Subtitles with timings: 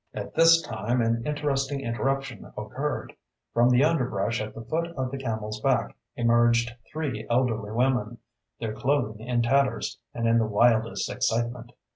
[0.15, 3.13] At this time an interesting interruption occurred.
[3.53, 8.17] From the underbrush at the foot of the Camel's Back emerged three elderly women,
[8.59, 11.73] their clothing in tatters, and in the wildest excitement.